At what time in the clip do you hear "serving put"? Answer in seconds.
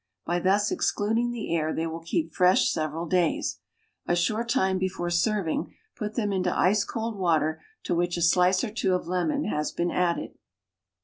5.11-6.15